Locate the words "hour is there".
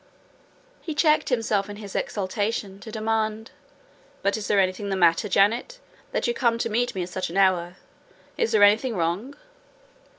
7.37-8.63